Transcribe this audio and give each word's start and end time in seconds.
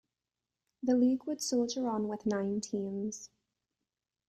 The 0.81 0.95
league 0.95 1.25
would 1.25 1.43
soldier 1.43 1.87
on 1.87 2.07
with 2.07 2.25
nine 2.25 2.59
teams. 2.59 3.29